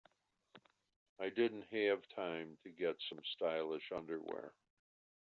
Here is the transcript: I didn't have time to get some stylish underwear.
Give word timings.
I 1.19 1.29
didn't 1.29 1.65
have 1.71 2.01
time 2.15 2.57
to 2.63 2.71
get 2.71 2.95
some 3.07 3.19
stylish 3.35 3.91
underwear. 3.95 4.51